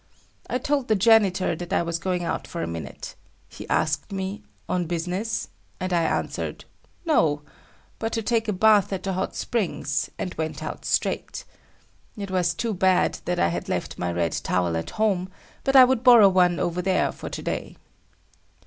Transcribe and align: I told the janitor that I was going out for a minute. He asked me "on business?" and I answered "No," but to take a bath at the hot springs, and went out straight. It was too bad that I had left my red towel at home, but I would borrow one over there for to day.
I 0.49 0.57
told 0.57 0.87
the 0.87 0.95
janitor 0.95 1.55
that 1.55 1.71
I 1.71 1.83
was 1.83 1.99
going 1.99 2.23
out 2.23 2.47
for 2.47 2.63
a 2.63 2.67
minute. 2.67 3.13
He 3.49 3.69
asked 3.69 4.11
me 4.11 4.41
"on 4.67 4.87
business?" 4.87 5.49
and 5.79 5.93
I 5.93 6.01
answered 6.01 6.65
"No," 7.05 7.43
but 7.99 8.11
to 8.13 8.23
take 8.23 8.47
a 8.47 8.51
bath 8.51 8.91
at 8.91 9.03
the 9.03 9.13
hot 9.13 9.35
springs, 9.35 10.09
and 10.17 10.33
went 10.39 10.63
out 10.63 10.85
straight. 10.85 11.43
It 12.17 12.31
was 12.31 12.55
too 12.55 12.73
bad 12.73 13.19
that 13.25 13.37
I 13.37 13.49
had 13.49 13.69
left 13.69 13.99
my 13.99 14.11
red 14.11 14.31
towel 14.31 14.75
at 14.75 14.89
home, 14.97 15.29
but 15.63 15.75
I 15.75 15.83
would 15.85 16.03
borrow 16.03 16.29
one 16.29 16.59
over 16.59 16.81
there 16.81 17.11
for 17.11 17.29
to 17.29 17.41
day. 17.43 17.77